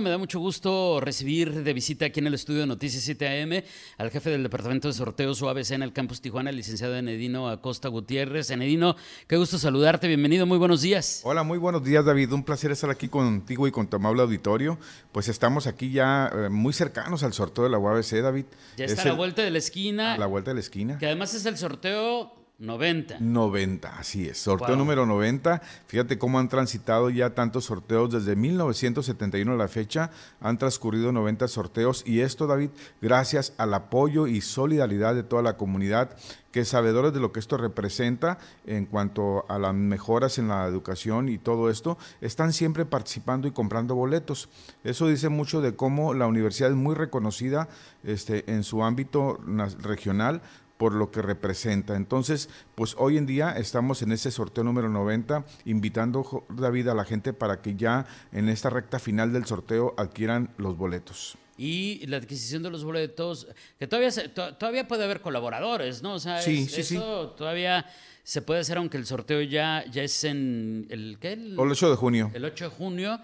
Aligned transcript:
Me 0.00 0.10
da 0.10 0.18
mucho 0.18 0.38
gusto 0.38 1.00
recibir 1.00 1.52
de 1.64 1.72
visita 1.72 2.06
aquí 2.06 2.20
en 2.20 2.28
el 2.28 2.34
estudio 2.34 2.60
de 2.60 2.66
Noticias 2.68 3.02
7 3.02 3.42
AM 3.42 3.64
al 3.98 4.10
jefe 4.10 4.30
del 4.30 4.44
Departamento 4.44 4.86
de 4.86 4.94
Sorteos 4.94 5.42
UABC 5.42 5.72
en 5.72 5.82
el 5.82 5.92
Campus 5.92 6.20
Tijuana, 6.20 6.50
el 6.50 6.56
licenciado 6.56 6.96
Enedino 6.96 7.48
Acosta 7.48 7.88
Gutiérrez. 7.88 8.50
Enedino, 8.50 8.94
qué 9.26 9.36
gusto 9.36 9.58
saludarte, 9.58 10.06
bienvenido, 10.06 10.46
muy 10.46 10.56
buenos 10.58 10.82
días. 10.82 11.22
Hola, 11.24 11.42
muy 11.42 11.58
buenos 11.58 11.82
días 11.82 12.04
David, 12.04 12.32
un 12.32 12.44
placer 12.44 12.70
estar 12.70 12.90
aquí 12.90 13.08
contigo 13.08 13.66
y 13.66 13.72
con 13.72 13.88
tu 13.88 13.96
amable 13.96 14.22
auditorio. 14.22 14.78
Pues 15.10 15.28
estamos 15.28 15.66
aquí 15.66 15.90
ya 15.90 16.30
eh, 16.32 16.48
muy 16.48 16.72
cercanos 16.72 17.24
al 17.24 17.32
sorteo 17.32 17.64
de 17.64 17.70
la 17.70 17.78
UABC, 17.78 18.22
David. 18.22 18.44
Ya 18.76 18.84
está 18.84 18.94
Es 18.94 19.00
a 19.00 19.04
la 19.06 19.10
el- 19.10 19.16
vuelta 19.16 19.42
de 19.42 19.50
la 19.50 19.58
esquina, 19.58 20.14
a 20.14 20.18
la 20.18 20.26
vuelta 20.26 20.52
de 20.52 20.54
la 20.54 20.60
esquina. 20.60 20.98
que 20.98 21.06
además 21.06 21.34
es 21.34 21.44
el 21.44 21.58
sorteo 21.58 22.32
90. 22.58 23.18
90, 23.20 23.98
así 24.00 24.28
es, 24.28 24.38
sorteo 24.38 24.70
Wow. 24.70 24.78
número 24.78 25.06
90. 25.06 25.62
Fíjate 25.86 26.18
cómo 26.18 26.40
han 26.40 26.48
transitado 26.48 27.08
ya 27.08 27.32
tantos 27.32 27.66
sorteos 27.66 28.10
desde 28.10 28.34
1971 28.34 29.52
a 29.52 29.56
la 29.56 29.68
fecha. 29.68 30.10
Han 30.40 30.58
transcurrido 30.58 31.12
90 31.12 31.46
sorteos 31.46 32.02
y 32.04 32.20
esto, 32.20 32.48
David, 32.48 32.70
gracias 33.00 33.54
al 33.58 33.74
apoyo 33.74 34.26
y 34.26 34.40
solidaridad 34.40 35.14
de 35.14 35.22
toda 35.22 35.42
la 35.42 35.56
comunidad 35.56 36.16
que 36.50 36.64
sabedores 36.64 37.12
de 37.12 37.20
lo 37.20 37.30
que 37.30 37.38
esto 37.38 37.58
representa 37.58 38.38
en 38.66 38.86
cuanto 38.86 39.44
a 39.48 39.60
las 39.60 39.74
mejoras 39.74 40.38
en 40.38 40.48
la 40.48 40.66
educación 40.66 41.28
y 41.28 41.38
todo 41.38 41.70
esto, 41.70 41.96
están 42.20 42.52
siempre 42.52 42.84
participando 42.86 43.46
y 43.46 43.52
comprando 43.52 43.94
boletos. 43.94 44.48
Eso 44.82 45.06
dice 45.06 45.28
mucho 45.28 45.60
de 45.60 45.76
cómo 45.76 46.12
la 46.12 46.26
universidad 46.26 46.70
es 46.70 46.76
muy 46.76 46.96
reconocida 46.96 47.68
este, 48.02 48.50
en 48.50 48.64
su 48.64 48.82
ámbito 48.82 49.38
regional 49.80 50.42
por 50.78 50.94
lo 50.94 51.10
que 51.10 51.20
representa. 51.20 51.96
Entonces, 51.96 52.48
pues 52.74 52.94
hoy 52.98 53.18
en 53.18 53.26
día 53.26 53.50
estamos 53.50 54.00
en 54.02 54.12
ese 54.12 54.30
sorteo 54.30 54.64
número 54.64 54.88
90, 54.88 55.44
invitando, 55.66 56.46
David, 56.48 56.88
a 56.88 56.94
la 56.94 57.04
gente 57.04 57.32
para 57.32 57.60
que 57.60 57.74
ya 57.76 58.06
en 58.32 58.48
esta 58.48 58.70
recta 58.70 58.98
final 58.98 59.32
del 59.32 59.44
sorteo 59.44 59.92
adquieran 59.98 60.54
los 60.56 60.76
boletos. 60.76 61.36
Y 61.60 62.06
la 62.06 62.18
adquisición 62.18 62.62
de 62.62 62.70
los 62.70 62.84
boletos, 62.84 63.48
que 63.78 63.88
todavía 63.88 64.12
se- 64.12 64.28
to- 64.28 64.54
todavía 64.54 64.86
puede 64.86 65.02
haber 65.04 65.20
colaboradores, 65.20 66.02
¿no? 66.02 66.14
O 66.14 66.18
sea, 66.20 66.40
Sí, 66.40 66.62
es- 66.62 66.70
sí, 66.72 66.82
sí. 66.84 66.94
eso 66.96 67.30
todavía 67.36 67.84
se 68.22 68.42
puede 68.42 68.60
hacer, 68.60 68.78
aunque 68.78 68.96
el 68.96 69.06
sorteo 69.06 69.42
ya, 69.42 69.84
ya 69.90 70.04
es 70.04 70.22
en 70.22 70.86
el, 70.90 71.18
¿qué? 71.20 71.32
El- 71.32 71.52
el 71.54 71.58
8 71.58 71.90
de 71.90 71.96
junio. 71.96 72.30
el 72.32 72.44
8 72.44 72.66
de 72.66 72.70
junio, 72.70 73.18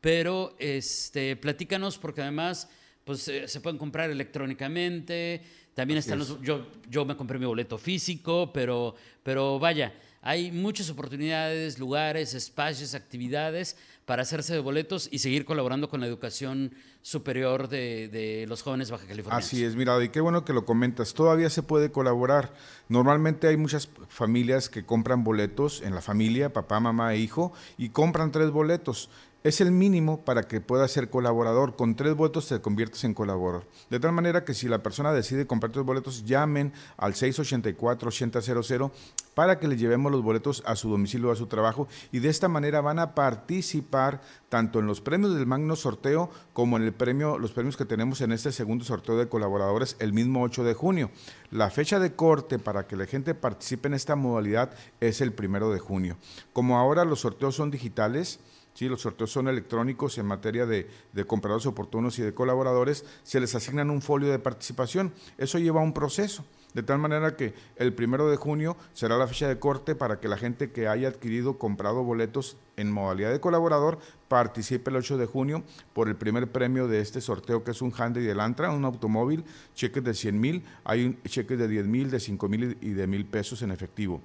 pero 0.00 0.54
este, 0.58 1.36
platícanos 1.36 1.98
porque 1.98 2.22
además 2.22 2.70
pues, 3.04 3.28
eh, 3.28 3.46
se 3.48 3.60
pueden 3.60 3.76
comprar 3.76 4.08
electrónicamente, 4.08 5.42
también 5.74 5.98
Así 5.98 6.08
están 6.08 6.20
es. 6.20 6.28
los, 6.30 6.40
yo, 6.40 6.66
yo 6.88 7.04
me 7.04 7.16
compré 7.16 7.38
mi 7.38 7.46
boleto 7.46 7.78
físico, 7.78 8.50
pero, 8.52 8.94
pero 9.22 9.58
vaya, 9.58 9.92
hay 10.22 10.50
muchas 10.52 10.88
oportunidades, 10.88 11.78
lugares, 11.78 12.32
espacios, 12.32 12.94
actividades 12.94 13.76
para 14.06 14.22
hacerse 14.22 14.54
de 14.54 14.60
boletos 14.60 15.08
y 15.10 15.18
seguir 15.18 15.44
colaborando 15.44 15.88
con 15.88 16.00
la 16.00 16.06
educación 16.06 16.72
superior 17.02 17.68
de, 17.68 18.08
de 18.08 18.46
los 18.46 18.62
jóvenes 18.62 18.90
baja 18.90 19.06
californianos. 19.06 19.46
Así 19.46 19.64
es, 19.64 19.76
mira, 19.76 20.02
y 20.02 20.08
qué 20.08 20.20
bueno 20.20 20.44
que 20.44 20.52
lo 20.52 20.64
comentas. 20.64 21.12
Todavía 21.12 21.50
se 21.50 21.62
puede 21.62 21.90
colaborar. 21.90 22.54
Normalmente 22.88 23.48
hay 23.48 23.56
muchas 23.56 23.88
familias 24.08 24.68
que 24.68 24.86
compran 24.86 25.24
boletos 25.24 25.82
en 25.82 25.94
la 25.94 26.00
familia, 26.00 26.52
papá, 26.52 26.80
mamá 26.80 27.12
e 27.14 27.18
hijo, 27.18 27.52
y 27.76 27.90
compran 27.90 28.30
tres 28.32 28.50
boletos. 28.50 29.10
Es 29.44 29.60
el 29.60 29.70
mínimo 29.72 30.24
para 30.24 30.44
que 30.44 30.62
puedas 30.62 30.90
ser 30.90 31.10
colaborador. 31.10 31.76
Con 31.76 31.96
tres 31.96 32.14
votos 32.16 32.48
te 32.48 32.62
conviertes 32.62 33.04
en 33.04 33.12
colaborador. 33.12 33.66
De 33.90 34.00
tal 34.00 34.12
manera 34.12 34.42
que 34.42 34.54
si 34.54 34.68
la 34.68 34.82
persona 34.82 35.12
decide 35.12 35.46
comprar 35.46 35.70
tres 35.70 35.84
boletos, 35.84 36.24
llamen 36.24 36.72
al 36.96 37.12
684-8000 37.12 38.90
para 39.34 39.58
que 39.58 39.68
le 39.68 39.76
llevemos 39.76 40.10
los 40.10 40.22
boletos 40.22 40.62
a 40.64 40.76
su 40.76 40.88
domicilio 40.88 41.28
o 41.28 41.32
a 41.32 41.36
su 41.36 41.46
trabajo. 41.46 41.88
Y 42.10 42.20
de 42.20 42.30
esta 42.30 42.48
manera 42.48 42.80
van 42.80 42.98
a 42.98 43.14
participar 43.14 44.22
tanto 44.48 44.78
en 44.78 44.86
los 44.86 45.02
premios 45.02 45.34
del 45.34 45.44
Magno 45.44 45.76
Sorteo 45.76 46.30
como 46.54 46.78
en 46.78 46.84
el 46.84 46.94
premio, 46.94 47.38
los 47.38 47.52
premios 47.52 47.76
que 47.76 47.84
tenemos 47.84 48.22
en 48.22 48.32
este 48.32 48.50
segundo 48.50 48.86
sorteo 48.86 49.18
de 49.18 49.28
colaboradores 49.28 49.96
el 49.98 50.14
mismo 50.14 50.42
8 50.42 50.64
de 50.64 50.72
junio. 50.72 51.10
La 51.50 51.68
fecha 51.68 51.98
de 51.98 52.14
corte 52.14 52.58
para 52.58 52.86
que 52.86 52.96
la 52.96 53.04
gente 53.04 53.34
participe 53.34 53.88
en 53.88 53.94
esta 53.94 54.16
modalidad 54.16 54.70
es 55.00 55.20
el 55.20 55.34
primero 55.34 55.70
de 55.70 55.80
junio. 55.80 56.16
Como 56.54 56.78
ahora 56.78 57.04
los 57.04 57.20
sorteos 57.20 57.56
son 57.56 57.70
digitales, 57.70 58.40
Sí, 58.74 58.88
los 58.88 59.02
sorteos 59.02 59.30
son 59.30 59.46
electrónicos 59.46 60.18
en 60.18 60.26
materia 60.26 60.66
de, 60.66 60.88
de 61.12 61.24
compradores 61.24 61.64
oportunos 61.66 62.18
y 62.18 62.22
de 62.22 62.34
colaboradores, 62.34 63.04
se 63.22 63.38
les 63.38 63.54
asignan 63.54 63.88
un 63.88 64.02
folio 64.02 64.30
de 64.32 64.40
participación. 64.40 65.12
Eso 65.38 65.60
lleva 65.60 65.80
un 65.80 65.92
proceso, 65.92 66.44
de 66.74 66.82
tal 66.82 66.98
manera 66.98 67.36
que 67.36 67.54
el 67.76 67.94
primero 67.94 68.28
de 68.28 68.36
junio 68.36 68.76
será 68.92 69.16
la 69.16 69.28
fecha 69.28 69.46
de 69.46 69.60
corte 69.60 69.94
para 69.94 70.18
que 70.18 70.26
la 70.26 70.36
gente 70.36 70.72
que 70.72 70.88
haya 70.88 71.06
adquirido, 71.06 71.56
comprado 71.56 72.02
boletos 72.02 72.56
en 72.76 72.90
modalidad 72.90 73.30
de 73.30 73.38
colaborador, 73.38 74.00
participe 74.26 74.90
el 74.90 74.96
8 74.96 75.18
de 75.18 75.26
junio 75.26 75.62
por 75.92 76.08
el 76.08 76.16
primer 76.16 76.50
premio 76.50 76.88
de 76.88 76.98
este 77.00 77.20
sorteo, 77.20 77.62
que 77.62 77.70
es 77.70 77.80
un 77.80 77.92
Hyundai 77.92 78.24
del 78.24 78.40
Antra, 78.40 78.72
un 78.72 78.84
automóvil, 78.84 79.44
cheques 79.76 80.02
de 80.02 80.14
100 80.14 80.40
mil, 80.40 80.64
hay 80.82 81.04
un- 81.04 81.22
cheques 81.22 81.56
de 81.58 81.68
10 81.68 81.86
mil, 81.86 82.10
de 82.10 82.18
5 82.18 82.48
mil 82.48 82.76
y 82.80 82.90
de 82.90 83.06
mil 83.06 83.24
pesos 83.24 83.62
en 83.62 83.70
efectivo 83.70 84.20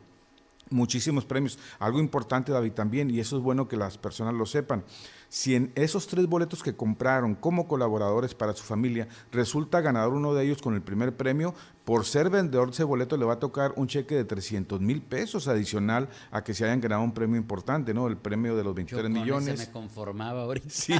muchísimos 0.69 1.25
premios. 1.25 1.57
Algo 1.79 1.99
importante, 1.99 2.51
David, 2.51 2.73
también, 2.73 3.09
y 3.09 3.19
eso 3.19 3.37
es 3.37 3.43
bueno 3.43 3.67
que 3.67 3.77
las 3.77 3.97
personas 3.97 4.33
lo 4.33 4.45
sepan. 4.45 4.83
Si 5.29 5.53
en 5.55 5.71
esos 5.75 6.07
tres 6.07 6.25
boletos 6.25 6.63
que 6.63 6.75
compraron 6.75 7.35
como 7.35 7.67
colaboradores 7.67 8.33
para 8.33 8.53
su 8.53 8.63
familia 8.63 9.07
resulta 9.31 9.79
ganador 9.81 10.13
uno 10.13 10.33
de 10.33 10.43
ellos 10.43 10.59
con 10.61 10.73
el 10.73 10.81
primer 10.81 11.15
premio, 11.15 11.53
por 11.85 12.05
ser 12.05 12.29
vendedor 12.31 12.67
de 12.69 12.73
ese 12.73 12.83
boleto 12.83 13.15
le 13.15 13.25
va 13.25 13.33
a 13.33 13.39
tocar 13.39 13.73
un 13.75 13.87
cheque 13.87 14.15
de 14.15 14.25
300 14.25 14.81
mil 14.81 15.01
pesos 15.03 15.47
adicional 15.47 16.09
a 16.31 16.43
que 16.43 16.53
se 16.55 16.65
hayan 16.65 16.81
ganado 16.81 17.03
un 17.03 17.13
premio 17.13 17.37
importante, 17.37 17.93
¿no? 17.93 18.07
El 18.07 18.17
premio 18.17 18.55
de 18.55 18.63
los 18.63 18.71
Yo 18.71 18.75
23 18.75 19.03
con 19.03 19.11
ese 19.11 19.21
millones. 19.21 19.59
me 19.67 19.71
conformaba 19.71 20.41
ahorita. 20.43 20.69
Sí, 20.69 20.93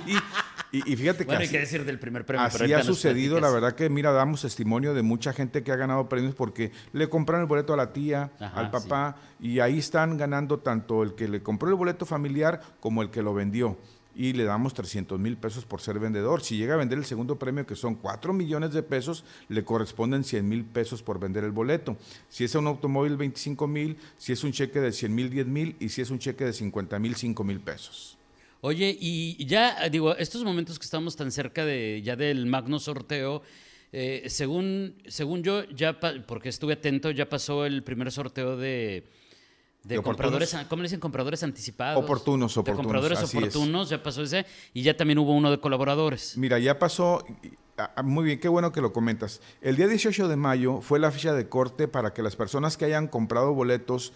y, 0.71 0.91
y 0.91 0.95
fíjate 0.95 1.19
que 1.19 1.25
Bueno, 1.25 1.39
hay 1.39 1.45
así- 1.45 1.51
que 1.53 1.59
decir 1.59 1.85
del 1.85 1.99
primer 1.99 2.25
premio. 2.25 2.41
pero 2.45 2.47
Así 2.55 2.61
ahorita 2.63 2.79
ha 2.79 2.83
sucedido, 2.83 3.39
la 3.39 3.49
verdad 3.49 3.73
que 3.75 3.89
mira, 3.89 4.11
damos 4.11 4.41
testimonio 4.43 4.93
de 4.93 5.01
mucha 5.01 5.33
gente 5.33 5.63
que 5.63 5.71
ha 5.71 5.75
ganado 5.75 6.07
premios 6.09 6.35
porque 6.35 6.71
le 6.93 7.09
compraron 7.09 7.41
el 7.43 7.47
boleto 7.47 7.73
a 7.73 7.77
la 7.77 7.91
tía, 7.93 8.31
Ajá, 8.39 8.59
al 8.59 8.71
papá, 8.71 9.15
y 9.39 9.59
ahí 9.59 9.79
están 9.79 10.17
ganando 10.17 10.59
tanto 10.59 11.01
el 11.03 11.15
que 11.15 11.27
le 11.27 11.41
compró 11.41 11.69
el 11.69 11.75
boleto 11.75 12.05
familiar 12.05 12.61
como 12.79 13.01
el 13.01 13.09
que 13.09 13.21
lo 13.23 13.33
vendió. 13.33 13.77
Y 14.15 14.33
le 14.33 14.43
damos 14.43 14.73
300 14.73 15.17
mil 15.17 15.37
pesos 15.37 15.65
por 15.65 15.79
ser 15.79 15.97
vendedor. 15.97 16.41
Si 16.41 16.57
llega 16.57 16.73
a 16.73 16.77
vender 16.77 16.97
el 16.97 17.05
segundo 17.05 17.39
premio, 17.39 17.65
que 17.65 17.75
son 17.75 17.95
4 17.95 18.33
millones 18.33 18.73
de 18.73 18.83
pesos, 18.83 19.23
le 19.47 19.63
corresponden 19.63 20.25
100 20.25 20.49
mil 20.49 20.65
pesos 20.65 21.01
por 21.01 21.19
vender 21.19 21.45
el 21.45 21.51
boleto. 21.51 21.95
Si 22.27 22.43
es 22.43 22.53
un 22.55 22.67
automóvil, 22.67 23.15
25 23.15 23.65
mil, 23.67 23.97
si 24.17 24.33
es 24.33 24.43
un 24.43 24.51
cheque 24.51 24.81
de 24.81 24.91
100 24.91 25.15
mil, 25.15 25.29
10 25.29 25.47
mil, 25.47 25.75
y 25.79 25.87
si 25.89 26.01
es 26.01 26.09
un 26.09 26.19
cheque 26.19 26.43
de 26.43 26.51
50 26.53 26.99
mil, 26.99 27.15
5 27.15 27.43
mil 27.45 27.61
pesos. 27.61 28.17
Oye, 28.61 28.95
y 28.99 29.45
ya, 29.45 29.87
digo, 29.89 30.15
estos 30.17 30.43
momentos 30.43 30.77
que 30.79 30.83
estamos 30.83 31.15
tan 31.15 31.31
cerca 31.31 31.63
de 31.65 32.01
ya 32.03 32.15
del 32.17 32.45
magno 32.45 32.77
sorteo, 32.79 33.41
eh, 33.93 34.23
según, 34.27 34.95
según 35.07 35.43
yo, 35.43 35.63
ya 35.69 35.99
pa- 35.99 36.13
porque 36.27 36.49
estuve 36.49 36.73
atento, 36.73 37.09
ya 37.11 37.29
pasó 37.29 37.65
el 37.65 37.83
primer 37.83 38.11
sorteo 38.11 38.57
de, 38.57 39.07
de, 39.83 39.95
De 39.95 40.01
compradores, 40.01 40.49
oportunos. 40.49 40.67
¿cómo 40.69 40.81
le 40.83 40.85
dicen? 40.87 40.99
Compradores 40.99 41.41
anticipados. 41.43 42.03
Oportunos, 42.03 42.53
De 42.53 42.59
oportunos, 42.59 42.85
compradores 42.85 43.19
así 43.19 43.37
es. 43.37 43.43
oportunos, 43.55 43.89
ya 43.89 44.03
pasó 44.03 44.23
ese, 44.23 44.45
y 44.73 44.81
ya 44.83 44.95
también 44.97 45.19
hubo 45.19 45.33
uno 45.33 45.49
de 45.51 45.59
colaboradores. 45.61 46.37
Mira, 46.37 46.59
ya 46.59 46.77
pasó, 46.77 47.25
ah, 47.77 47.93
ah, 47.95 48.03
muy 48.03 48.25
bien, 48.25 48.39
qué 48.41 48.49
bueno 48.49 48.73
que 48.73 48.81
lo 48.81 48.91
comentas. 48.91 49.39
El 49.61 49.77
día 49.77 49.87
18 49.87 50.27
de 50.27 50.35
mayo 50.35 50.81
fue 50.81 50.99
la 50.99 51.11
fecha 51.11 51.33
de 51.33 51.47
corte 51.47 51.87
para 51.87 52.13
que 52.13 52.21
las 52.21 52.35
personas 52.35 52.75
que 52.75 52.83
hayan 52.85 53.07
comprado 53.07 53.53
boletos 53.53 54.11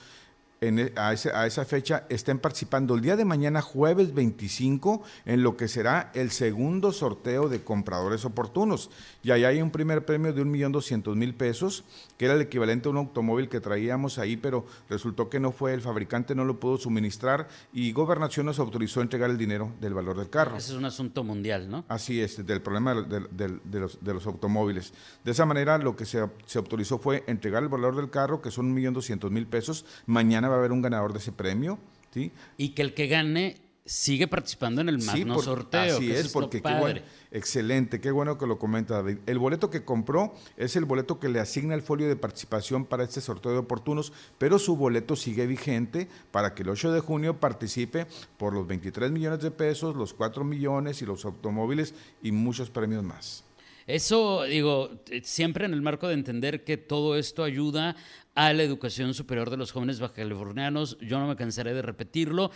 en 0.67 0.79
e- 0.79 0.93
a, 0.95 1.13
ese- 1.13 1.31
a 1.31 1.45
esa 1.45 1.65
fecha 1.65 2.05
estén 2.09 2.39
participando 2.39 2.95
el 2.95 3.01
día 3.01 3.15
de 3.15 3.25
mañana, 3.25 3.61
jueves 3.61 4.13
25, 4.13 5.01
en 5.25 5.43
lo 5.43 5.57
que 5.57 5.67
será 5.67 6.11
el 6.13 6.31
segundo 6.31 6.91
sorteo 6.91 7.49
de 7.49 7.63
compradores 7.63 8.25
oportunos. 8.25 8.89
Y 9.23 9.31
ahí 9.31 9.43
hay 9.45 9.61
un 9.61 9.71
primer 9.71 10.05
premio 10.05 10.33
de 10.33 10.43
1.200.000 10.43 11.33
pesos, 11.35 11.83
que 12.17 12.25
era 12.25 12.33
el 12.33 12.41
equivalente 12.41 12.87
a 12.87 12.91
un 12.91 12.97
automóvil 12.97 13.49
que 13.49 13.59
traíamos 13.59 14.17
ahí, 14.19 14.37
pero 14.37 14.65
resultó 14.89 15.29
que 15.29 15.39
no 15.39 15.51
fue, 15.51 15.73
el 15.73 15.81
fabricante 15.81 16.35
no 16.35 16.45
lo 16.45 16.59
pudo 16.59 16.77
suministrar 16.77 17.47
y 17.73 17.91
Gobernación 17.91 18.45
nos 18.45 18.59
autorizó 18.59 18.99
a 18.99 19.03
entregar 19.03 19.29
el 19.29 19.37
dinero 19.37 19.71
del 19.81 19.93
valor 19.93 20.17
del 20.17 20.29
carro. 20.29 20.57
Ese 20.57 20.71
es 20.71 20.77
un 20.77 20.85
asunto 20.85 21.23
mundial, 21.23 21.69
¿no? 21.69 21.85
Así 21.87 22.21
es, 22.21 22.45
del 22.45 22.61
problema 22.61 22.93
de, 22.93 23.79
los, 23.79 24.03
de 24.03 24.13
los 24.13 24.25
automóviles. 24.25 24.93
De 25.23 25.31
esa 25.31 25.45
manera, 25.45 25.77
lo 25.77 25.95
que 25.95 26.05
se, 26.05 26.23
se 26.45 26.57
autorizó 26.57 26.97
fue 26.99 27.23
entregar 27.27 27.63
el 27.63 27.69
valor 27.69 27.95
del 27.95 28.09
carro, 28.09 28.41
que 28.41 28.51
son 28.51 28.75
1.200.000 28.75 29.45
pesos. 29.47 29.85
Mañana 30.05 30.49
va 30.53 30.57
a 30.57 30.59
haber 30.59 30.71
un 30.71 30.81
ganador 30.81 31.13
de 31.13 31.19
ese 31.19 31.31
premio. 31.31 31.77
¿sí? 32.13 32.31
Y 32.57 32.69
que 32.69 32.81
el 32.81 32.93
que 32.93 33.07
gane 33.07 33.63
sigue 33.85 34.27
participando 34.27 34.81
en 34.81 34.89
el 34.89 34.99
magno 34.99 35.39
sorteo. 35.39 35.97
Así 35.97 36.11
es, 36.11 36.29
porque 36.29 36.61
qué 36.61 36.73
bueno, 36.79 37.01
excelente, 37.31 37.99
qué 37.99 38.11
bueno 38.11 38.37
que 38.37 38.47
lo 38.47 38.57
comenta 38.57 38.95
David. 38.95 39.17
El 39.25 39.39
boleto 39.39 39.69
que 39.69 39.83
compró 39.83 40.33
es 40.55 40.75
el 40.75 40.85
boleto 40.85 41.19
que 41.19 41.29
le 41.29 41.39
asigna 41.39 41.75
el 41.75 41.81
folio 41.81 42.07
de 42.07 42.15
participación 42.15 42.85
para 42.85 43.03
este 43.03 43.19
sorteo 43.19 43.51
de 43.51 43.57
oportunos, 43.57 44.13
pero 44.37 44.57
su 44.59 44.77
boleto 44.77 45.15
sigue 45.15 45.47
vigente 45.47 46.07
para 46.31 46.53
que 46.53 46.63
el 46.63 46.69
8 46.69 46.91
de 46.91 47.01
junio 47.01 47.39
participe 47.39 48.07
por 48.37 48.53
los 48.53 48.65
23 48.67 49.11
millones 49.11 49.41
de 49.41 49.51
pesos, 49.51 49.95
los 49.95 50.13
4 50.13 50.43
millones 50.43 51.01
y 51.01 51.05
los 51.05 51.25
automóviles 51.25 51.93
y 52.21 52.31
muchos 52.31 52.69
premios 52.69 53.03
más. 53.03 53.43
Eso, 53.87 54.43
digo, 54.43 55.03
siempre 55.23 55.65
en 55.65 55.73
el 55.73 55.81
marco 55.81 56.07
de 56.07 56.13
entender 56.13 56.63
que 56.63 56.77
todo 56.77 57.17
esto 57.17 57.43
ayuda 57.43 57.95
a 58.35 58.53
la 58.53 58.63
educación 58.63 59.13
superior 59.13 59.49
de 59.49 59.57
los 59.57 59.71
jóvenes 59.71 59.99
bajacalifornianos. 59.99 60.97
Yo 60.99 61.19
no 61.19 61.27
me 61.27 61.35
cansaré 61.35 61.73
de 61.73 61.81
repetirlo. 61.81 62.51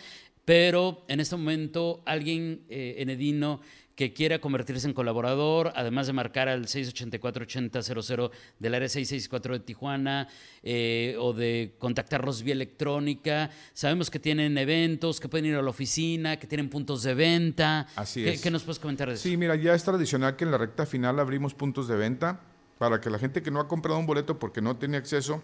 Pero 0.45 1.03
en 1.09 1.19
este 1.19 1.35
momento 1.35 2.01
alguien 2.05 2.63
eh, 2.69 2.95
en 2.99 3.09
Edino 3.09 3.59
que 3.97 4.13
quiera 4.13 4.39
convertirse 4.39 4.87
en 4.87 4.93
colaborador, 4.93 5.73
además 5.75 6.05
de 6.05 6.13
marcar 6.13 6.47
al 6.47 6.67
684-8000 6.67 8.29
del 8.59 8.75
área 8.75 8.87
664 8.87 9.53
de 9.55 9.59
Tijuana 9.61 10.27
eh, 10.61 11.15
o 11.19 11.33
de 11.33 11.73
contactarlos 11.79 12.43
vía 12.43 12.53
electrónica. 12.53 13.49
Sabemos 13.73 14.11
que 14.11 14.19
tienen 14.19 14.55
eventos, 14.59 15.19
que 15.19 15.27
pueden 15.27 15.47
ir 15.47 15.55
a 15.55 15.63
la 15.63 15.71
oficina, 15.71 16.37
que 16.37 16.45
tienen 16.45 16.69
puntos 16.69 17.01
de 17.01 17.15
venta. 17.15 17.87
Así 17.95 18.23
¿Qué, 18.23 18.33
es. 18.33 18.41
¿Qué 18.41 18.51
nos 18.51 18.61
puedes 18.61 18.77
comentar 18.77 19.07
de 19.07 19.15
eso? 19.15 19.23
Sí, 19.23 19.35
mira, 19.35 19.55
ya 19.55 19.73
es 19.73 19.83
tradicional 19.83 20.35
que 20.35 20.43
en 20.45 20.51
la 20.51 20.59
recta 20.59 20.85
final 20.85 21.19
abrimos 21.19 21.55
puntos 21.55 21.87
de 21.87 21.95
venta 21.95 22.41
para 22.77 23.01
que 23.01 23.09
la 23.09 23.17
gente 23.17 23.41
que 23.41 23.49
no 23.49 23.59
ha 23.59 23.67
comprado 23.67 23.99
un 23.99 24.05
boleto 24.05 24.37
porque 24.37 24.61
no 24.61 24.77
tiene 24.77 24.97
acceso 24.97 25.41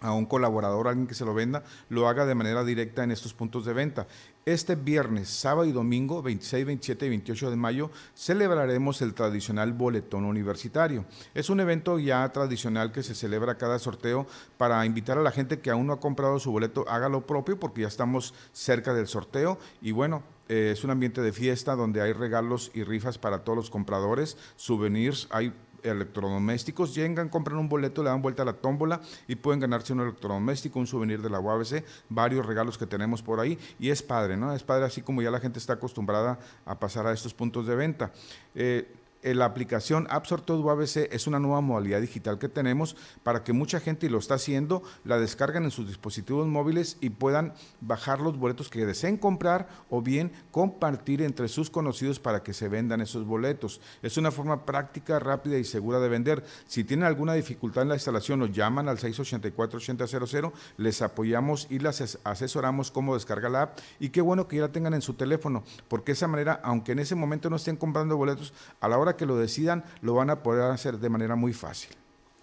a 0.00 0.12
un 0.12 0.26
colaborador, 0.26 0.88
alguien 0.88 1.06
que 1.06 1.14
se 1.14 1.24
lo 1.24 1.34
venda, 1.34 1.62
lo 1.88 2.08
haga 2.08 2.26
de 2.26 2.34
manera 2.34 2.64
directa 2.64 3.04
en 3.04 3.10
estos 3.10 3.34
puntos 3.34 3.64
de 3.64 3.72
venta. 3.72 4.06
Este 4.44 4.76
viernes, 4.76 5.28
sábado 5.28 5.64
y 5.64 5.72
domingo, 5.72 6.22
26, 6.22 6.66
27 6.66 7.06
y 7.06 7.08
28 7.08 7.50
de 7.50 7.56
mayo, 7.56 7.90
celebraremos 8.14 9.02
el 9.02 9.14
tradicional 9.14 9.72
boletón 9.72 10.24
universitario. 10.24 11.04
Es 11.34 11.50
un 11.50 11.60
evento 11.60 11.98
ya 11.98 12.28
tradicional 12.30 12.92
que 12.92 13.02
se 13.02 13.14
celebra 13.14 13.58
cada 13.58 13.78
sorteo 13.78 14.26
para 14.56 14.84
invitar 14.86 15.18
a 15.18 15.22
la 15.22 15.32
gente 15.32 15.58
que 15.58 15.70
aún 15.70 15.88
no 15.88 15.94
ha 15.94 16.00
comprado 16.00 16.38
su 16.38 16.52
boleto, 16.52 16.84
haga 16.88 17.08
lo 17.08 17.26
propio 17.26 17.58
porque 17.58 17.80
ya 17.80 17.88
estamos 17.88 18.34
cerca 18.52 18.94
del 18.94 19.08
sorteo 19.08 19.58
y 19.82 19.90
bueno, 19.90 20.22
eh, 20.48 20.70
es 20.72 20.84
un 20.84 20.90
ambiente 20.90 21.22
de 21.22 21.32
fiesta 21.32 21.74
donde 21.74 22.00
hay 22.00 22.12
regalos 22.12 22.70
y 22.72 22.84
rifas 22.84 23.18
para 23.18 23.42
todos 23.42 23.56
los 23.56 23.70
compradores, 23.70 24.36
souvenirs, 24.54 25.26
hay 25.30 25.52
electrodomésticos, 25.86 26.94
llegan, 26.94 27.28
compran 27.28 27.58
un 27.58 27.68
boleto, 27.68 28.02
le 28.02 28.10
dan 28.10 28.22
vuelta 28.22 28.42
a 28.42 28.46
la 28.46 28.54
tómbola 28.54 29.00
y 29.28 29.36
pueden 29.36 29.60
ganarse 29.60 29.92
un 29.92 30.00
electrodoméstico, 30.00 30.78
un 30.78 30.86
souvenir 30.86 31.22
de 31.22 31.30
la 31.30 31.40
UABC, 31.40 31.84
varios 32.08 32.46
regalos 32.46 32.78
que 32.78 32.86
tenemos 32.86 33.22
por 33.22 33.40
ahí 33.40 33.58
y 33.78 33.90
es 33.90 34.02
padre, 34.02 34.36
¿no? 34.36 34.52
Es 34.52 34.62
padre 34.62 34.84
así 34.84 35.02
como 35.02 35.22
ya 35.22 35.30
la 35.30 35.40
gente 35.40 35.58
está 35.58 35.74
acostumbrada 35.74 36.38
a 36.64 36.78
pasar 36.78 37.06
a 37.06 37.12
estos 37.12 37.34
puntos 37.34 37.66
de 37.66 37.76
venta. 37.76 38.12
Eh, 38.54 38.92
la 39.34 39.44
aplicación 39.44 40.06
App 40.10 40.26
Sorteo 40.26 40.60
UABC 40.60 41.12
es 41.12 41.26
una 41.26 41.38
nueva 41.38 41.60
modalidad 41.60 42.00
digital 42.00 42.38
que 42.38 42.48
tenemos 42.48 42.96
para 43.22 43.42
que 43.42 43.52
mucha 43.52 43.80
gente, 43.80 44.06
y 44.06 44.08
lo 44.08 44.18
está 44.18 44.34
haciendo, 44.34 44.82
la 45.04 45.18
descargan 45.18 45.64
en 45.64 45.70
sus 45.70 45.86
dispositivos 45.88 46.46
móviles 46.46 46.96
y 47.00 47.10
puedan 47.10 47.54
bajar 47.80 48.20
los 48.20 48.38
boletos 48.38 48.68
que 48.68 48.86
deseen 48.86 49.16
comprar 49.16 49.68
o 49.90 50.02
bien 50.02 50.32
compartir 50.50 51.22
entre 51.22 51.48
sus 51.48 51.70
conocidos 51.70 52.20
para 52.20 52.42
que 52.42 52.52
se 52.52 52.68
vendan 52.68 53.00
esos 53.00 53.26
boletos. 53.26 53.80
Es 54.02 54.16
una 54.16 54.30
forma 54.30 54.64
práctica, 54.64 55.18
rápida 55.18 55.58
y 55.58 55.64
segura 55.64 55.98
de 56.00 56.08
vender. 56.08 56.44
Si 56.66 56.84
tienen 56.84 57.06
alguna 57.06 57.34
dificultad 57.34 57.82
en 57.82 57.88
la 57.90 57.94
instalación, 57.96 58.40
nos 58.40 58.52
llaman 58.52 58.88
al 58.88 58.98
684-8000, 58.98 60.52
les 60.76 61.02
apoyamos 61.02 61.66
y 61.70 61.78
les 61.78 62.18
asesoramos 62.24 62.90
cómo 62.90 63.14
descargar 63.14 63.50
la 63.50 63.62
app 63.62 63.78
y 63.98 64.10
qué 64.10 64.20
bueno 64.20 64.48
que 64.48 64.56
ya 64.56 64.62
la 64.62 64.72
tengan 64.72 64.94
en 64.94 65.02
su 65.02 65.14
teléfono, 65.14 65.64
porque 65.88 66.12
de 66.12 66.16
esa 66.16 66.28
manera, 66.28 66.60
aunque 66.62 66.92
en 66.92 67.00
ese 67.00 67.14
momento 67.14 67.50
no 67.50 67.56
estén 67.56 67.76
comprando 67.76 68.16
boletos, 68.16 68.52
a 68.80 68.88
la 68.88 68.98
hora 68.98 69.15
que 69.16 69.26
lo 69.26 69.36
decidan, 69.36 69.84
lo 70.02 70.14
van 70.14 70.30
a 70.30 70.42
poder 70.42 70.70
hacer 70.70 70.98
de 70.98 71.08
manera 71.08 71.36
muy 71.36 71.52
fácil. 71.52 71.96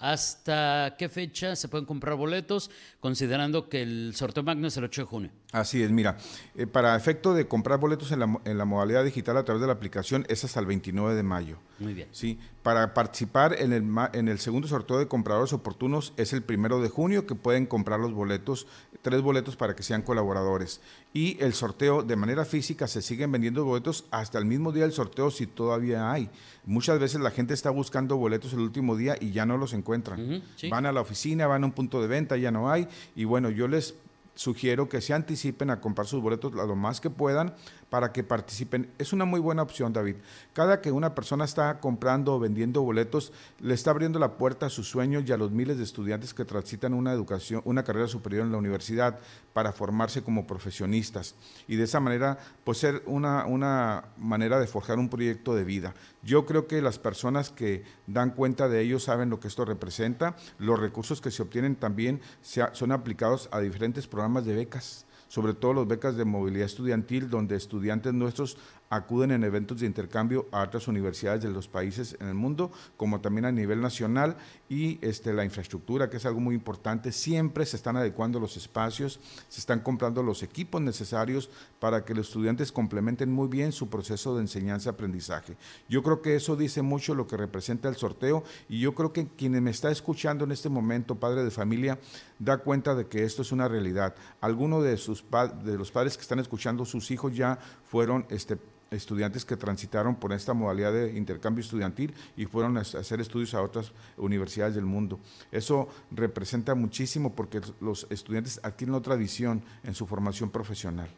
¿Hasta 0.04 0.96
qué 0.98 1.08
fecha 1.08 1.56
se 1.56 1.70
pueden 1.70 1.86
comprar 1.86 2.16
boletos, 2.16 2.70
considerando 3.00 3.70
que 3.70 3.84
el 3.84 4.14
sorteo 4.16 4.44
magno 4.44 4.68
es 4.68 4.76
el 4.76 4.84
8 4.84 5.04
de 5.04 5.06
junio? 5.06 5.32
Así 5.54 5.82
es, 5.82 5.92
mira, 5.92 6.18
eh, 6.58 6.68
para 6.68 6.94
efecto 6.98 7.34
de 7.34 7.48
comprar 7.48 7.80
boletos 7.80 8.12
en 8.12 8.20
la, 8.20 8.40
en 8.44 8.58
la, 8.58 8.66
modalidad 8.66 9.06
digital 9.06 9.38
a 9.38 9.46
través 9.46 9.62
de 9.62 9.68
la 9.68 9.74
aplicación 9.74 10.26
es 10.28 10.44
hasta 10.44 10.60
el 10.60 10.66
29 10.66 11.16
de 11.16 11.24
mayo. 11.24 11.58
Muy 11.80 11.94
bien. 11.94 12.10
Sí, 12.12 12.38
para 12.64 12.94
participar 12.94 13.56
en 13.58 13.72
el, 13.72 13.86
en 14.12 14.28
el 14.28 14.40
segundo 14.40 14.68
sorteo 14.68 15.00
de 15.00 15.08
compradores 15.08 15.54
oportunos 15.54 16.12
es 16.18 16.34
el 16.34 16.42
primero 16.42 16.82
de 16.82 16.90
junio 16.90 17.26
que 17.26 17.36
pueden 17.36 17.66
comprar 17.66 18.02
los 18.02 18.12
boletos, 18.12 18.68
tres 19.04 19.22
boletos 19.22 19.56
para 19.56 19.74
que 19.74 19.84
sean 19.84 20.02
colaboradores. 20.02 20.82
Y 21.14 21.38
el 21.40 21.54
sorteo 21.54 22.02
de 22.02 22.16
manera 22.16 22.44
física 22.44 22.88
se 22.88 23.04
siguen 23.04 23.32
vendiendo 23.32 23.64
boletos 23.64 24.06
hasta 24.10 24.40
el 24.40 24.46
mismo 24.46 24.72
día 24.72 24.84
del 24.84 24.94
sorteo 24.94 25.30
si 25.30 25.46
todavía 25.46 26.12
hay. 26.12 26.30
Muchas 26.66 27.00
veces 27.00 27.22
la 27.22 27.30
gente 27.30 27.54
está 27.54 27.70
buscando 27.70 28.18
boletos 28.18 28.54
el 28.54 28.60
último 28.60 28.96
día 28.96 29.16
y 29.20 29.32
ya 29.32 29.46
no 29.46 29.58
los 29.58 29.74
encuentran. 29.74 30.20
Uh 30.20 30.34
-huh, 30.34 30.42
sí. 30.56 30.70
Van 30.70 30.88
a 30.88 30.92
la 30.92 31.02
oficina, 31.02 31.46
van 31.46 31.64
a 31.64 31.68
un 31.68 31.72
punto 31.72 32.02
de 32.02 32.08
venta, 32.08 32.36
ya 32.36 32.50
no 32.50 32.72
hay. 32.72 32.88
Y 33.16 33.26
bueno, 33.26 33.52
yo 33.52 33.68
les 33.68 33.94
sugiero 34.36 34.90
que 34.90 35.02
se 35.02 35.14
anticipen 35.14 35.70
a 35.70 35.80
comprar 35.80 36.08
sus 36.08 36.22
boletos 36.22 36.54
lo 36.54 36.76
más 36.76 37.00
que 37.00 37.10
puedan 37.10 37.54
para 37.94 38.12
que 38.12 38.24
participen. 38.24 38.90
Es 38.98 39.14
una 39.14 39.24
muy 39.24 39.40
buena 39.40 39.62
opción, 39.62 39.94
David. 39.94 40.16
Cada 40.54 40.82
que 40.82 40.92
una 40.92 41.14
persona 41.14 41.46
está 41.46 41.80
comprando 41.80 42.34
o 42.34 42.40
vendiendo 42.40 42.82
boletos, 42.82 43.32
le 43.60 43.76
está 43.76 43.92
abriendo 43.92 44.18
la 44.18 44.36
puerta 44.36 44.66
a 44.66 44.72
sus 44.72 44.90
sueños 44.90 45.26
y 45.28 45.32
a 45.32 45.38
los 45.38 45.52
miles 45.52 45.78
de 45.78 45.84
estudiantes 45.84 46.34
que 46.34 46.44
transitan 46.44 46.96
una 46.96 47.14
educación, 47.14 47.62
una 47.66 47.84
carrera 47.84 48.08
superior 48.08 48.46
en 48.48 48.52
la 48.52 48.58
universidad 48.58 49.20
para 49.54 49.74
formarse 49.74 50.24
como 50.24 50.48
profesionistas. 50.48 51.36
Y 51.68 51.76
de 51.76 51.84
esa 51.84 52.00
manera, 52.00 52.40
pues 52.64 52.80
ser 52.80 53.04
una, 53.06 53.46
una 53.46 54.06
manera 54.18 54.60
de 54.60 54.66
forjar 54.66 54.98
un 54.98 55.10
proyecto 55.10 55.54
de 55.54 55.64
vida. 55.64 55.94
Yo 56.24 56.48
creo 56.48 56.66
que 56.66 56.82
las 56.82 56.98
personas 56.98 57.52
que 57.52 57.84
dan 58.08 58.32
cuenta 58.32 58.70
de 58.70 58.82
ello 58.82 58.98
saben 58.98 59.30
lo 59.30 59.40
que 59.40 59.50
esto 59.50 59.66
representa. 59.66 60.36
Los 60.58 60.80
recursos 60.80 61.22
que 61.22 61.30
se 61.30 61.44
obtienen 61.44 61.76
también 61.76 62.22
son 62.42 62.92
aplicados 62.92 63.50
a 63.52 63.60
diferentes 63.60 64.08
programas 64.08 64.46
de 64.46 64.56
becas 64.56 65.06
sobre 65.34 65.56
todo 65.56 65.74
las 65.74 65.88
becas 65.88 66.16
de 66.16 66.26
movilidad 66.26 66.68
estudiantil, 66.68 67.28
donde 67.28 67.56
estudiantes 67.56 68.14
nuestros 68.14 68.56
acuden 68.96 69.32
en 69.32 69.44
eventos 69.44 69.80
de 69.80 69.88
intercambio 69.88 70.48
a 70.52 70.62
otras 70.62 70.88
universidades 70.88 71.42
de 71.42 71.50
los 71.50 71.68
países 71.68 72.16
en 72.20 72.28
el 72.28 72.36
mundo, 72.36 72.72
como 72.96 73.22
también 73.22 73.46
a 73.46 73.52
nivel 73.52 73.82
nacional, 73.82 74.38
y 74.70 75.00
este, 75.02 75.34
la 75.34 75.44
infraestructura, 75.44 76.10
que 76.10 76.18
es 76.18 76.26
algo 76.26 76.40
muy 76.40 76.54
importante. 76.54 77.12
Siempre 77.12 77.66
se 77.66 77.76
están 77.76 77.98
adecuando 77.98 78.40
los 78.40 78.56
espacios, 78.56 79.20
se 79.50 79.60
están 79.60 79.80
comprando 79.80 80.22
los 80.22 80.44
equipos 80.44 80.82
necesarios 80.82 81.50
para 81.80 82.06
que 82.06 82.14
los 82.14 82.28
estudiantes 82.28 82.72
complementen 82.72 83.32
muy 83.32 83.48
bien 83.48 83.72
su 83.72 83.90
proceso 83.90 84.36
de 84.36 84.42
enseñanza-aprendizaje. 84.42 85.58
Yo 85.90 86.04
creo 86.04 86.22
que 86.22 86.36
eso 86.36 86.56
dice 86.56 86.82
mucho 86.82 87.16
lo 87.16 87.28
que 87.28 87.38
representa 87.38 87.90
el 87.90 87.96
sorteo, 87.96 88.44
y 88.70 88.80
yo 88.80 88.94
creo 88.94 89.12
que 89.12 89.28
quien 89.28 89.62
me 89.64 89.72
está 89.72 89.90
escuchando 89.90 90.46
en 90.46 90.52
este 90.52 90.70
momento, 90.70 91.16
padre 91.16 91.44
de 91.44 91.52
familia, 91.52 92.00
da 92.38 92.58
cuenta 92.58 92.94
de 92.94 93.08
que 93.08 93.24
esto 93.24 93.42
es 93.42 93.52
una 93.52 93.68
realidad. 93.68 94.16
Alguno 94.42 94.82
de, 94.82 94.98
sus 94.98 95.24
de 95.64 95.78
los 95.78 95.92
padres 95.92 96.16
que 96.16 96.22
están 96.22 96.40
escuchando, 96.40 96.86
sus 96.86 97.10
hijos 97.12 97.36
ya 97.36 97.58
fueron 97.86 98.26
este, 98.30 98.58
estudiantes 98.94 99.46
que 99.46 99.58
transitaron 99.58 100.16
por 100.16 100.34
esta 100.34 100.54
modalidad 100.54 100.94
de 100.94 101.18
intercambio 101.18 101.62
estudiantil 101.62 102.14
y 102.38 102.46
fueron 102.46 102.78
a 102.78 102.82
hacer 102.82 103.20
estudios 103.20 103.54
a 103.54 103.62
otras 103.62 103.92
universidades 104.18 104.76
del 104.76 104.86
mundo. 104.86 105.20
Eso 105.52 105.90
representa 106.12 106.76
muchísimo 106.76 107.36
porque 107.36 107.62
los 107.82 108.08
estudiantes 108.10 108.60
adquieren 108.64 108.96
otra 108.96 109.16
visión 109.16 109.62
en 109.84 109.94
su 109.94 110.08
formación 110.08 110.50
profesional. 110.50 111.10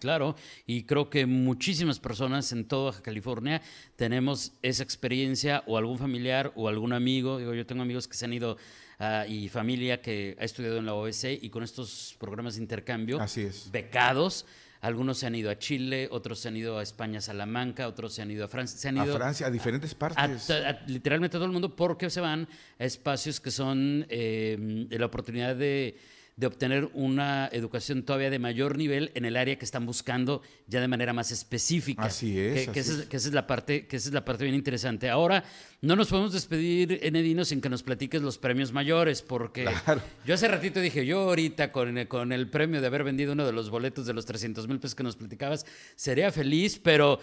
Claro, 0.00 0.36
y 0.66 0.82
creo 0.82 1.08
que 1.08 1.24
muchísimas 1.24 1.98
personas 1.98 2.52
en 2.52 2.66
toda 2.66 3.00
California 3.00 3.62
tenemos 3.96 4.52
esa 4.60 4.82
experiencia 4.82 5.64
o 5.66 5.78
algún 5.78 5.96
familiar 5.96 6.52
o 6.56 6.68
algún 6.68 6.92
amigo. 6.92 7.38
Digo, 7.38 7.54
yo 7.54 7.64
tengo 7.64 7.80
amigos 7.80 8.06
que 8.06 8.14
se 8.14 8.26
han 8.26 8.34
ido 8.34 8.58
uh, 9.00 9.26
y 9.26 9.48
familia 9.48 10.02
que 10.02 10.36
ha 10.38 10.44
estudiado 10.44 10.76
en 10.76 10.84
la 10.84 10.92
OEC 10.92 11.42
y 11.42 11.48
con 11.48 11.62
estos 11.62 12.16
programas 12.20 12.56
de 12.56 12.62
intercambio 12.62 13.18
Así 13.18 13.42
es. 13.42 13.70
becados. 13.70 14.44
Algunos 14.84 15.16
se 15.16 15.26
han 15.26 15.34
ido 15.34 15.50
a 15.50 15.58
Chile, 15.58 16.08
otros 16.10 16.40
se 16.40 16.48
han 16.48 16.58
ido 16.58 16.78
a 16.78 16.82
España, 16.82 17.18
Salamanca, 17.22 17.88
otros 17.88 18.12
se 18.12 18.20
han 18.20 18.30
ido 18.30 18.44
a 18.44 18.48
Francia. 18.48 18.78
Se 18.78 18.88
han 18.88 18.98
ido 18.98 19.14
a 19.14 19.16
Francia, 19.16 19.46
a 19.46 19.50
diferentes 19.50 19.94
partes. 19.94 20.50
A, 20.50 20.68
a, 20.68 20.80
literalmente 20.86 21.38
todo 21.38 21.46
el 21.46 21.52
mundo 21.52 21.74
porque 21.74 22.10
se 22.10 22.20
van 22.20 22.46
a 22.78 22.84
espacios 22.84 23.40
que 23.40 23.50
son 23.50 24.04
eh, 24.10 24.86
la 24.90 25.06
oportunidad 25.06 25.56
de, 25.56 25.96
de, 26.36 26.46
obtener 26.46 26.90
una 26.94 27.48
educación 27.52 28.02
todavía 28.02 28.30
de 28.30 28.38
mayor 28.38 28.76
nivel 28.76 29.12
en 29.14 29.24
el 29.24 29.36
área 29.36 29.56
que 29.56 29.64
están 29.64 29.86
buscando 29.86 30.42
ya 30.66 30.80
de 30.80 30.88
manera 30.88 31.12
más 31.12 31.30
específica. 31.30 32.04
Así 32.04 32.38
es. 32.38 32.68
Que, 32.68 32.80
esa, 32.80 32.92
es, 32.92 33.06
que 33.06 33.16
esa, 33.16 33.28
es, 33.28 33.34
la 33.34 33.46
parte, 33.46 33.86
que 33.86 33.96
esa 33.96 34.08
es 34.08 34.14
la 34.14 34.24
parte 34.24 34.44
bien 34.44 34.54
interesante. 34.54 35.10
Ahora, 35.10 35.44
no 35.80 35.96
nos 35.96 36.08
podemos 36.08 36.32
despedir, 36.32 36.98
Enedino, 37.02 37.44
sin 37.44 37.60
que 37.60 37.68
nos 37.68 37.82
platiques 37.82 38.22
los 38.22 38.38
premios 38.38 38.72
mayores, 38.72 39.22
porque 39.22 39.64
claro. 39.64 40.02
yo 40.24 40.34
hace 40.34 40.48
ratito 40.48 40.80
dije, 40.80 41.04
yo 41.06 41.20
ahorita 41.20 41.72
con, 41.72 42.04
con 42.06 42.32
el 42.32 42.48
premio 42.48 42.80
de 42.80 42.86
haber 42.86 43.04
vendido 43.04 43.32
uno 43.32 43.46
de 43.46 43.52
los 43.52 43.70
boletos 43.70 44.06
de 44.06 44.14
los 44.14 44.26
300 44.26 44.66
mil 44.68 44.78
pesos 44.80 44.94
que 44.94 45.02
nos 45.02 45.16
platicabas, 45.16 45.66
sería 45.96 46.32
feliz, 46.32 46.78
pero 46.82 47.20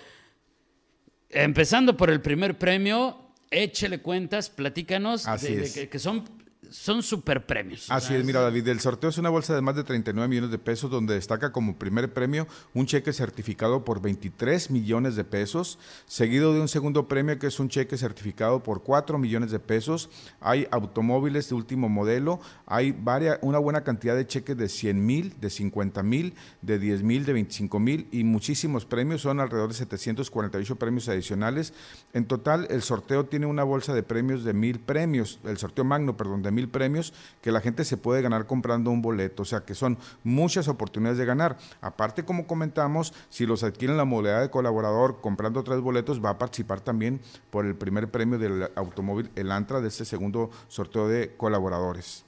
empezando 1.30 1.96
por 1.98 2.10
el 2.10 2.22
primer 2.22 2.58
premio, 2.58 3.32
échele 3.50 4.02
cuentas, 4.02 4.50
platícanos, 4.50 5.28
Así 5.28 5.56
de, 5.56 5.64
es. 5.64 5.88
que, 5.90 6.00
son 6.00 6.24
son 6.72 7.04
super 7.04 7.46
premios. 7.46 7.86
Así 7.90 8.16
es, 8.16 8.24
mira 8.24 8.40
David, 8.42 8.68
el 8.70 8.80
sorteo 8.80 9.10
es 9.10 9.18
una 9.18 9.30
bolsa 9.30 9.54
de 9.54 9.62
más 9.62 9.76
de 9.76 9.84
39 9.84 10.28
millones 10.28 10.52
de 10.52 10.58
pesos 10.58 10.90
donde 10.90 11.14
destaca 11.14 11.52
como 11.52 11.78
primer 11.78 12.14
premio 12.14 12.48
un 12.74 12.86
cheque 12.86 13.12
certificado 13.14 13.84
por 13.84 14.02
23 14.02 14.72
millones 14.72 15.16
de 15.16 15.24
pesos, 15.26 15.78
seguido 16.06 16.54
de 16.54 16.62
un 16.62 16.70
segundo 16.70 17.08
premio 17.08 17.38
que 17.38 17.48
es 17.48 17.60
un 17.60 17.68
cheque 17.68 17.98
certificado 17.98 18.64
por 18.64 18.84
4 18.84 19.18
millones 19.18 19.52
de 19.52 19.60
pesos. 19.60 20.10
Hay 20.40 20.68
automóviles 20.72 21.50
de 21.50 21.56
último 21.56 21.90
modelo, 21.90 22.40
hay 22.66 22.92
varias, 22.92 23.38
una 23.42 23.60
buena 23.60 23.84
cantidad 23.84 24.16
de 24.16 24.26
cheques 24.26 24.58
de 24.58 24.70
100 24.70 25.06
mil, 25.06 25.40
de 25.40 25.50
50 25.50 26.04
mil, 26.04 26.34
de 26.62 26.80
10 26.80 27.04
mil, 27.04 27.26
de 27.26 27.34
25 27.34 27.80
mil 27.80 28.08
y 28.12 28.24
muchísimos 28.24 28.86
premios, 28.86 29.22
son 29.22 29.40
alrededor 29.42 29.70
de 29.70 29.76
748 29.76 30.76
premios 30.78 31.10
adicionales. 31.10 31.74
En 32.14 32.26
total, 32.26 32.68
el 32.70 32.82
sorteo 32.82 33.26
tiene 33.26 33.46
una 33.46 33.64
bolsa 33.64 33.94
de 33.94 34.04
premios 34.04 34.44
de 34.46 34.54
mil 34.54 34.80
premios, 34.80 35.40
el 35.44 35.58
sorteo 35.58 35.84
magno, 35.84 36.16
perdón, 36.16 36.42
de 36.42 36.52
mil 36.52 36.61
premios 36.70 37.14
que 37.42 37.52
la 37.52 37.62
gente 37.62 37.86
se 37.86 37.98
puede 37.98 38.22
ganar 38.22 38.46
comprando 38.46 38.92
un 38.92 39.02
boleto, 39.02 39.44
o 39.44 39.46
sea 39.46 39.62
que 39.62 39.76
son 39.76 39.98
muchas 40.24 40.68
oportunidades 40.68 41.18
de 41.18 41.26
ganar. 41.26 41.58
Aparte, 41.82 42.26
como 42.26 42.48
comentamos, 42.48 43.14
si 43.30 43.46
los 43.46 43.64
adquieren 43.64 43.98
la 43.98 44.06
modalidad 44.06 44.42
de 44.42 44.50
colaborador 44.50 45.22
comprando 45.22 45.64
tres 45.64 45.80
boletos, 45.80 46.24
va 46.24 46.32
a 46.32 46.38
participar 46.38 46.82
también 46.82 47.22
por 47.50 47.66
el 47.66 47.76
primer 47.76 48.10
premio 48.10 48.38
del 48.38 48.70
automóvil 48.76 49.30
El 49.36 49.52
Antra 49.52 49.82
de 49.82 49.88
este 49.88 50.06
segundo 50.06 50.50
sorteo 50.68 51.08
de 51.08 51.36
colaboradores. 51.36 52.26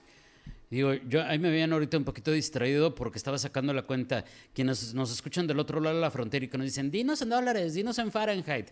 Digo, 0.74 0.92
yo 1.08 1.22
ahí 1.24 1.38
me 1.38 1.52
veían 1.52 1.72
ahorita 1.72 1.98
un 2.00 2.04
poquito 2.04 2.32
distraído 2.32 2.96
porque 2.96 3.20
estaba 3.20 3.38
sacando 3.38 3.74
la 3.74 3.84
cuenta 3.84 4.26
quienes 4.56 4.96
nos 4.96 5.12
escuchan 5.12 5.46
del 5.46 5.60
otro 5.60 5.80
lado 5.80 5.98
de 5.98 6.02
la 6.02 6.10
frontera 6.10 6.46
y 6.46 6.48
que 6.48 6.58
nos 6.58 6.66
dicen, 6.66 6.90
dinos 6.90 7.22
en 7.22 7.30
dólares, 7.30 7.76
dinos 7.76 8.00
en 8.00 8.12
Fahrenheit. 8.12 8.70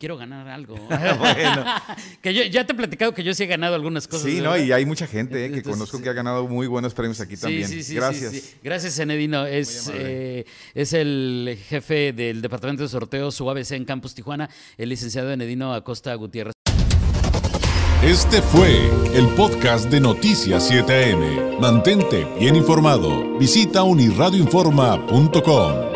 quiero 0.00 0.16
ganar 0.16 0.48
algo. 0.48 0.74
bueno. 0.88 1.64
que 2.22 2.34
yo 2.34 2.42
ya 2.44 2.66
te 2.66 2.72
he 2.72 2.74
platicado 2.74 3.14
que 3.14 3.22
yo 3.22 3.34
sí 3.34 3.44
he 3.44 3.46
ganado 3.46 3.74
algunas 3.74 4.08
cosas. 4.08 4.28
Sí, 4.28 4.40
no, 4.40 4.56
y 4.56 4.72
hay 4.72 4.86
mucha 4.86 5.06
gente 5.06 5.44
eh, 5.44 5.50
que 5.50 5.58
Entonces, 5.58 5.78
conozco 5.78 5.98
sí. 5.98 6.02
que 6.02 6.08
ha 6.08 6.14
ganado 6.14 6.48
muy 6.48 6.66
buenos 6.66 6.94
premios 6.94 7.20
aquí 7.20 7.36
sí, 7.36 7.42
también. 7.42 7.68
Sí, 7.68 7.84
sí, 7.84 7.94
Gracias. 7.94 8.56
Gracias, 8.64 8.98
Enedino. 8.98 9.46
Es, 9.46 9.92
eh, 9.94 10.46
es 10.74 10.92
el 10.94 11.58
jefe 11.68 12.12
del 12.12 12.40
Departamento 12.40 12.82
de 12.82 12.88
Sorteos 12.88 13.40
UABC 13.40 13.72
en 13.72 13.84
Campus 13.84 14.14
Tijuana, 14.14 14.48
el 14.78 14.88
licenciado 14.88 15.30
Enedino 15.30 15.74
Acosta 15.74 16.14
Gutiérrez. 16.14 16.54
Este 18.02 18.40
fue 18.40 18.88
el 19.14 19.28
podcast 19.36 19.90
de 19.90 20.00
Noticias 20.00 20.70
7am. 20.70 21.60
Mantente 21.60 22.26
bien 22.38 22.56
informado. 22.56 23.38
Visita 23.38 23.82
unirradioinforma.com. 23.82 25.89